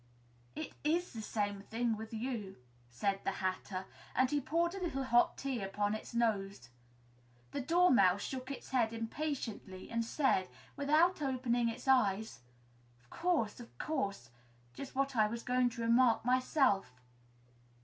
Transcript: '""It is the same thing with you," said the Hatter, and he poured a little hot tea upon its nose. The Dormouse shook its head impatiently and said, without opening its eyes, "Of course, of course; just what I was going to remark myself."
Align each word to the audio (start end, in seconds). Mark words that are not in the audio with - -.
'""It 0.55 0.73
is 0.83 1.13
the 1.13 1.21
same 1.21 1.61
thing 1.61 1.95
with 1.95 2.11
you," 2.11 2.55
said 2.89 3.19
the 3.23 3.33
Hatter, 3.33 3.85
and 4.15 4.31
he 4.31 4.41
poured 4.41 4.73
a 4.73 4.81
little 4.81 5.03
hot 5.03 5.37
tea 5.37 5.61
upon 5.61 5.93
its 5.93 6.15
nose. 6.15 6.69
The 7.51 7.61
Dormouse 7.61 8.21
shook 8.23 8.49
its 8.49 8.71
head 8.71 8.93
impatiently 8.93 9.91
and 9.91 10.03
said, 10.03 10.49
without 10.75 11.21
opening 11.21 11.69
its 11.69 11.87
eyes, 11.87 12.39
"Of 13.03 13.11
course, 13.11 13.59
of 13.59 13.77
course; 13.77 14.31
just 14.73 14.95
what 14.95 15.15
I 15.15 15.27
was 15.27 15.43
going 15.43 15.69
to 15.69 15.83
remark 15.83 16.25
myself." 16.25 16.99